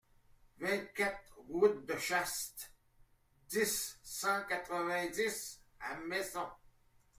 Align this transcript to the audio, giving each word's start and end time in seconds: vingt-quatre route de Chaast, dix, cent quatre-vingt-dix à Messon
vingt-quatre 0.57 1.35
route 1.49 1.85
de 1.85 1.95
Chaast, 1.95 2.73
dix, 3.47 3.99
cent 4.01 4.43
quatre-vingt-dix 4.49 5.61
à 5.79 5.95
Messon 5.99 6.49